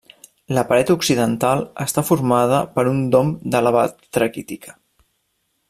La 0.57 0.61
paret 0.69 0.91
occidental 0.93 1.61
està 1.85 2.03
formada 2.07 2.63
per 2.79 2.87
un 2.93 3.05
dom 3.17 3.31
de 3.57 3.63
lava 3.67 3.85
traquítica. 4.19 4.75